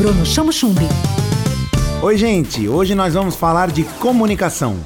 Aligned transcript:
Bruno 0.00 0.24
Chamo 0.24 0.50
Chumbi. 0.50 0.88
Oi, 2.00 2.16
gente. 2.16 2.66
Hoje 2.66 2.94
nós 2.94 3.12
vamos 3.12 3.36
falar 3.36 3.70
de 3.70 3.84
comunicação. 3.84 4.78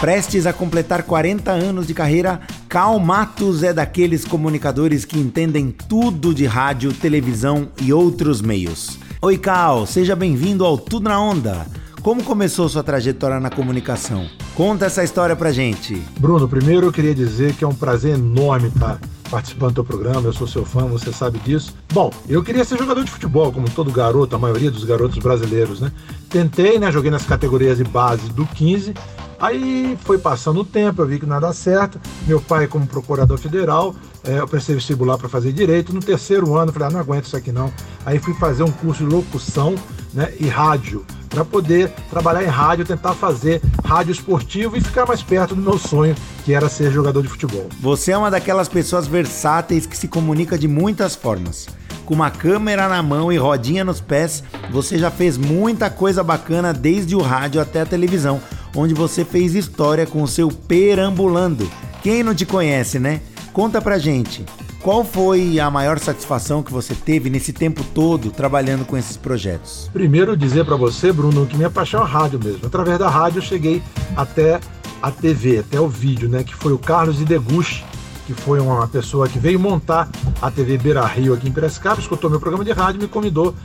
Prestes 0.00 0.46
a 0.46 0.52
completar 0.54 1.02
40 1.02 1.50
anos 1.50 1.86
de 1.86 1.92
carreira, 1.92 2.40
Cal 2.70 2.98
Matos 2.98 3.62
é 3.62 3.70
daqueles 3.70 4.24
comunicadores 4.24 5.04
que 5.04 5.18
entendem 5.18 5.70
tudo 5.70 6.32
de 6.32 6.46
rádio, 6.46 6.90
televisão 6.90 7.68
e 7.82 7.92
outros 7.92 8.40
meios. 8.40 8.98
Oi, 9.20 9.36
Cal, 9.36 9.84
seja 9.84 10.16
bem-vindo 10.16 10.64
ao 10.64 10.78
Tudo 10.78 11.10
na 11.10 11.20
Onda. 11.20 11.66
Como 12.00 12.24
começou 12.24 12.66
sua 12.66 12.82
trajetória 12.82 13.38
na 13.38 13.50
comunicação? 13.50 14.26
Conta 14.54 14.86
essa 14.86 15.04
história 15.04 15.36
pra 15.36 15.52
gente. 15.52 16.02
Bruno, 16.18 16.48
primeiro 16.48 16.86
eu 16.86 16.92
queria 16.92 17.14
dizer 17.14 17.52
que 17.52 17.62
é 17.62 17.68
um 17.68 17.74
prazer 17.74 18.14
enorme 18.14 18.68
estar 18.68 18.98
participando 19.28 19.74
do 19.74 19.84
programa, 19.84 20.22
eu 20.22 20.32
sou 20.32 20.46
seu 20.46 20.64
fã, 20.64 20.86
você 20.86 21.12
sabe 21.12 21.38
disso. 21.38 21.74
Bom, 21.92 22.12
eu 22.28 22.42
queria 22.42 22.64
ser 22.64 22.78
jogador 22.78 23.04
de 23.04 23.10
futebol, 23.10 23.52
como 23.52 23.68
todo 23.70 23.90
garoto, 23.90 24.34
a 24.34 24.38
maioria 24.38 24.70
dos 24.70 24.84
garotos 24.84 25.18
brasileiros, 25.18 25.80
né? 25.80 25.92
Tentei, 26.28 26.78
né? 26.78 26.90
Joguei 26.90 27.10
nas 27.10 27.24
categorias 27.24 27.78
de 27.78 27.84
base 27.84 28.28
do 28.30 28.46
15. 28.46 28.94
Aí 29.40 29.96
foi 30.02 30.18
passando 30.18 30.60
o 30.60 30.64
tempo, 30.64 31.00
eu 31.00 31.06
vi 31.06 31.20
que 31.20 31.26
dar 31.26 31.52
certo. 31.52 32.00
Meu 32.26 32.40
pai, 32.40 32.66
como 32.66 32.86
procurador 32.86 33.38
federal, 33.38 33.94
é, 34.24 34.40
eu 34.40 34.48
prestei 34.48 34.74
vestibular 34.74 35.16
para 35.16 35.28
fazer 35.28 35.52
direito. 35.52 35.94
No 35.94 36.00
terceiro 36.00 36.56
ano, 36.56 36.72
falei, 36.72 36.88
ah, 36.88 36.90
não 36.90 37.00
aguento 37.00 37.26
isso 37.26 37.36
aqui 37.36 37.52
não. 37.52 37.72
Aí 38.04 38.18
fui 38.18 38.34
fazer 38.34 38.64
um 38.64 38.70
curso 38.72 39.04
de 39.04 39.14
locução 39.14 39.76
né, 40.12 40.32
e 40.40 40.48
rádio 40.48 41.06
para 41.28 41.44
poder 41.44 41.90
trabalhar 42.10 42.42
em 42.42 42.48
rádio, 42.48 42.84
tentar 42.84 43.14
fazer 43.14 43.62
rádio 43.88 44.12
esportivo 44.12 44.76
e 44.76 44.82
ficar 44.82 45.06
mais 45.06 45.22
perto 45.22 45.54
do 45.54 45.62
meu 45.62 45.78
sonho, 45.78 46.14
que 46.44 46.52
era 46.52 46.68
ser 46.68 46.92
jogador 46.92 47.22
de 47.22 47.28
futebol. 47.28 47.70
Você 47.80 48.12
é 48.12 48.18
uma 48.18 48.30
daquelas 48.30 48.68
pessoas 48.68 49.06
versáteis 49.06 49.86
que 49.86 49.96
se 49.96 50.06
comunica 50.06 50.58
de 50.58 50.68
muitas 50.68 51.16
formas. 51.16 51.66
Com 52.04 52.12
uma 52.12 52.30
câmera 52.30 52.86
na 52.86 53.02
mão 53.02 53.32
e 53.32 53.38
rodinha 53.38 53.86
nos 53.86 53.98
pés, 53.98 54.44
você 54.70 54.98
já 54.98 55.10
fez 55.10 55.38
muita 55.38 55.88
coisa 55.88 56.22
bacana 56.22 56.74
desde 56.74 57.16
o 57.16 57.22
rádio 57.22 57.62
até 57.62 57.80
a 57.80 57.86
televisão, 57.86 58.42
onde 58.76 58.92
você 58.92 59.24
fez 59.24 59.54
história 59.54 60.06
com 60.06 60.22
o 60.22 60.28
seu 60.28 60.50
Perambulando. 60.50 61.70
Quem 62.02 62.22
não 62.22 62.34
te 62.34 62.44
conhece, 62.44 62.98
né? 62.98 63.22
Conta 63.58 63.82
pra 63.82 63.98
gente. 63.98 64.46
Qual 64.80 65.04
foi 65.04 65.58
a 65.58 65.68
maior 65.68 65.98
satisfação 65.98 66.62
que 66.62 66.72
você 66.72 66.94
teve 66.94 67.28
nesse 67.28 67.52
tempo 67.52 67.82
todo 67.92 68.30
trabalhando 68.30 68.84
com 68.84 68.96
esses 68.96 69.16
projetos? 69.16 69.90
Primeiro 69.92 70.36
dizer 70.36 70.64
para 70.64 70.76
você, 70.76 71.10
Bruno, 71.10 71.44
que 71.44 71.56
minha 71.56 71.68
paixão 71.68 71.98
é 71.98 72.04
a 72.04 72.06
rádio 72.06 72.38
mesmo. 72.38 72.64
Através 72.64 73.00
da 73.00 73.10
rádio 73.10 73.38
eu 73.38 73.42
cheguei 73.42 73.82
até 74.16 74.60
a 75.02 75.10
TV, 75.10 75.58
até 75.58 75.80
o 75.80 75.88
vídeo, 75.88 76.28
né? 76.28 76.44
Que 76.44 76.54
foi 76.54 76.72
o 76.72 76.78
Carlos 76.78 77.20
Ideguchi, 77.20 77.84
que 78.28 78.32
foi 78.32 78.60
uma 78.60 78.86
pessoa 78.86 79.26
que 79.26 79.40
veio 79.40 79.58
montar 79.58 80.08
a 80.40 80.52
TV 80.52 80.78
Beira 80.78 81.04
Rio 81.04 81.34
aqui 81.34 81.48
em 81.48 81.52
Piracicaba, 81.52 82.00
escutou 82.00 82.30
meu 82.30 82.38
programa 82.38 82.64
de 82.64 82.70
rádio 82.70 83.00
e 83.00 83.02
me 83.02 83.08
convidou 83.08 83.56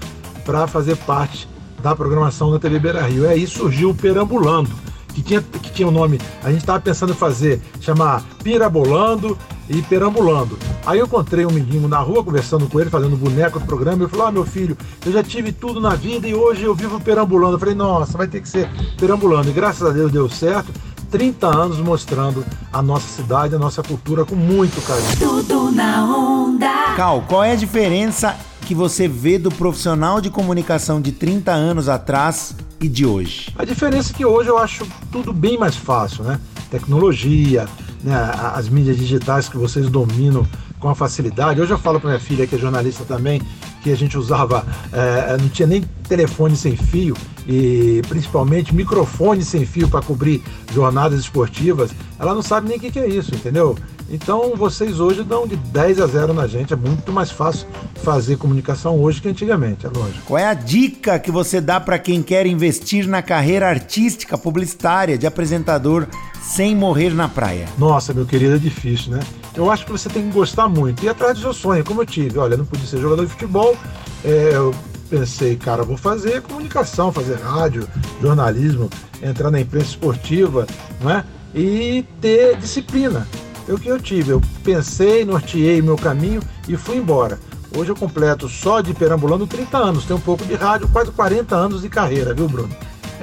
para 0.43 0.65
fazer 0.65 0.97
parte 0.97 1.47
da 1.83 1.95
programação 1.95 2.51
da 2.51 2.57
TV 2.57 2.79
Beira 2.79 3.03
Rio. 3.03 3.25
E 3.25 3.27
aí 3.27 3.45
surgiu 3.45 3.91
o 3.91 3.93
Perambulando, 3.93 4.71
que 5.13 5.21
tinha, 5.21 5.39
que 5.39 5.71
tinha 5.71 5.87
o 5.87 5.91
um 5.91 5.93
nome, 5.93 6.19
a 6.43 6.49
gente 6.49 6.61
estava 6.61 6.79
pensando 6.79 7.11
em 7.11 7.15
fazer, 7.15 7.61
chamar 7.79 8.23
Pirabolando 8.43 9.37
e 9.69 9.81
Perambulando. 9.81 10.57
Aí 10.85 10.99
eu 10.99 11.05
encontrei 11.05 11.45
um 11.45 11.51
menino 11.51 11.87
na 11.87 11.99
rua, 11.99 12.23
conversando 12.23 12.67
com 12.67 12.79
ele, 12.79 12.89
fazendo 12.89 13.15
boneco 13.15 13.59
do 13.59 13.65
programa, 13.65 13.97
e 13.97 14.01
ele 14.01 14.09
falou, 14.09 14.27
ah, 14.27 14.31
meu 14.31 14.45
filho, 14.45 14.77
eu 15.05 15.11
já 15.11 15.23
tive 15.23 15.51
tudo 15.51 15.79
na 15.79 15.95
vida 15.95 16.27
e 16.27 16.33
hoje 16.33 16.63
eu 16.63 16.75
vivo 16.75 16.99
perambulando. 16.99 17.55
Eu 17.55 17.59
falei, 17.59 17.75
nossa, 17.75 18.17
vai 18.17 18.27
ter 18.27 18.41
que 18.41 18.49
ser 18.49 18.69
perambulando. 18.97 19.49
E 19.49 19.53
graças 19.53 19.87
a 19.87 19.91
Deus 19.91 20.11
deu 20.11 20.29
certo. 20.29 20.71
30 21.09 21.45
anos 21.47 21.77
mostrando 21.77 22.43
a 22.71 22.81
nossa 22.81 23.07
cidade, 23.07 23.53
a 23.53 23.59
nossa 23.59 23.83
cultura 23.83 24.25
com 24.25 24.35
muito 24.35 24.81
carinho. 24.81 25.15
Tudo 25.19 25.71
na 25.71 26.03
onda. 26.03 26.95
Cal, 26.95 27.21
qual 27.27 27.43
é 27.43 27.51
a 27.51 27.55
diferença 27.55 28.35
que 28.65 28.73
você 28.73 29.07
vê 29.07 29.37
do 29.37 29.51
profissional 29.51 30.19
de 30.19 30.31
comunicação 30.31 30.99
de 30.99 31.11
30 31.11 31.51
anos 31.51 31.87
atrás 31.87 32.55
e 32.81 32.89
de 32.89 33.05
hoje? 33.05 33.53
A 33.55 33.63
diferença 33.63 34.11
é 34.11 34.15
que 34.15 34.25
hoje 34.25 34.49
eu 34.49 34.57
acho 34.57 34.87
tudo 35.11 35.31
bem 35.31 35.55
mais 35.55 35.75
fácil, 35.75 36.23
né? 36.23 36.39
Tecnologia, 36.71 37.67
né? 38.03 38.13
as 38.53 38.69
mídias 38.69 38.97
digitais 38.97 39.47
que 39.47 39.57
vocês 39.57 39.89
dominam 39.89 40.45
com 40.79 40.89
a 40.89 40.95
facilidade. 40.95 41.61
Hoje 41.61 41.71
eu 41.71 41.77
falo 41.77 41.99
para 41.99 42.09
minha 42.09 42.19
filha, 42.19 42.45
que 42.45 42.55
é 42.55 42.59
jornalista 42.59 43.05
também, 43.05 43.41
que 43.81 43.91
a 43.91 43.95
gente 43.95 44.17
usava, 44.17 44.65
é, 44.91 45.37
não 45.37 45.47
tinha 45.49 45.67
nem 45.67 45.81
telefone 46.07 46.55
sem 46.55 46.75
fio 46.75 47.15
e 47.47 48.01
principalmente 48.07 48.75
microfone 48.75 49.43
sem 49.43 49.65
fio 49.65 49.87
para 49.87 50.01
cobrir 50.01 50.43
jornadas 50.73 51.19
esportivas. 51.19 51.91
Ela 52.19 52.33
não 52.33 52.41
sabe 52.41 52.67
nem 52.67 52.77
o 52.77 52.79
que, 52.79 52.91
que 52.91 52.99
é 52.99 53.07
isso, 53.07 53.33
entendeu? 53.33 53.77
Então 54.09 54.55
vocês 54.55 54.99
hoje 54.99 55.23
dão 55.23 55.47
de 55.47 55.55
10 55.55 56.01
a 56.01 56.07
0 56.07 56.33
na 56.33 56.47
gente. 56.47 56.73
É 56.73 56.75
muito 56.75 57.11
mais 57.11 57.31
fácil 57.31 57.67
fazer 57.95 58.37
comunicação 58.37 58.99
hoje 58.99 59.21
que 59.21 59.29
antigamente, 59.29 59.85
é 59.85 59.89
lógico. 59.89 60.21
Qual 60.25 60.37
é 60.37 60.45
a 60.45 60.53
dica 60.53 61.17
que 61.17 61.31
você 61.31 61.59
dá 61.61 61.79
para 61.79 61.97
quem 61.97 62.21
quer 62.21 62.45
investir 62.45 63.07
na 63.07 63.21
carreira 63.21 63.69
artística, 63.69 64.37
publicitária, 64.37 65.17
de 65.17 65.25
apresentador 65.25 66.07
sem 66.43 66.75
morrer 66.75 67.13
na 67.13 67.29
praia? 67.29 67.67
Nossa, 67.77 68.13
meu 68.13 68.25
querido, 68.25 68.55
é 68.55 68.57
difícil, 68.57 69.11
né? 69.13 69.19
Eu 69.55 69.71
acho 69.71 69.85
que 69.85 69.91
você 69.91 70.09
tem 70.09 70.27
que 70.27 70.33
gostar 70.33 70.67
muito. 70.67 71.03
E 71.03 71.09
atrás 71.09 71.35
do 71.35 71.41
seu 71.41 71.53
sonho, 71.53 71.83
como 71.83 72.01
eu 72.01 72.05
tive. 72.05 72.37
Olha, 72.37 72.57
não 72.57 72.65
podia 72.65 72.85
ser 72.85 72.99
jogador 72.99 73.25
de 73.25 73.31
futebol. 73.31 73.77
É, 74.25 74.51
eu 74.53 74.75
pensei, 75.09 75.55
cara, 75.55 75.83
vou 75.83 75.95
fazer 75.95 76.41
comunicação, 76.41 77.11
fazer 77.11 77.35
rádio, 77.35 77.87
jornalismo, 78.21 78.89
entrar 79.21 79.49
na 79.51 79.61
imprensa 79.61 79.91
esportiva, 79.91 80.67
não 81.01 81.09
é? 81.09 81.23
E 81.55 82.05
ter 82.19 82.57
disciplina. 82.57 83.27
É 83.67 83.73
o 83.73 83.79
que 83.79 83.87
eu 83.87 83.99
tive. 83.99 84.31
Eu 84.31 84.41
pensei, 84.63 85.23
norteei 85.23 85.81
meu 85.81 85.95
caminho 85.95 86.41
e 86.67 86.75
fui 86.75 86.97
embora. 86.97 87.39
Hoje 87.75 87.89
eu 87.89 87.95
completo 87.95 88.49
só 88.49 88.81
de 88.81 88.93
perambulando 88.93 89.47
30 89.47 89.77
anos. 89.77 90.05
Tem 90.05 90.15
um 90.15 90.19
pouco 90.19 90.45
de 90.45 90.55
rádio, 90.55 90.89
quase 90.89 91.11
40 91.11 91.55
anos 91.55 91.81
de 91.81 91.89
carreira, 91.89 92.33
viu, 92.33 92.47
Bruno? 92.47 92.69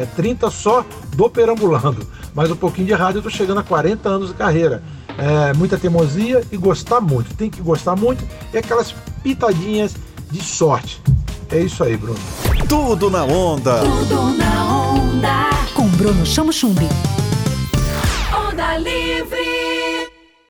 É 0.01 0.07
30 0.07 0.51
só 0.51 0.83
do 1.15 1.29
perambulando. 1.29 2.07
Mas 2.35 2.51
um 2.51 2.57
pouquinho 2.57 2.87
de 2.87 2.95
rádio 2.95 3.19
eu 3.19 3.23
tô 3.23 3.29
chegando 3.29 3.61
a 3.61 3.63
40 3.63 4.09
anos 4.09 4.29
de 4.29 4.35
carreira. 4.35 4.83
É, 5.19 5.53
muita 5.53 5.77
teimosia 5.77 6.43
e 6.51 6.57
gostar 6.57 7.03
muito. 7.03 7.35
Tem 7.37 7.51
que 7.51 7.61
gostar 7.61 7.97
muito 7.97 8.25
e 8.51 8.57
aquelas 8.57 8.95
pitadinhas 9.23 9.95
de 10.31 10.43
sorte. 10.43 11.03
É 11.51 11.59
isso 11.59 11.85
aí, 11.85 11.99
Bruno. 11.99 12.19
Tudo 12.67 13.11
na 13.11 13.25
onda. 13.25 13.81
Tudo 13.81 14.39
na 14.39 14.65
onda. 14.65 15.51
Com 15.75 15.87
Bruno 15.89 16.25
Chamo 16.25 16.51
Chumbi. 16.51 16.89
Onda 18.33 18.79
Livre. 18.79 19.70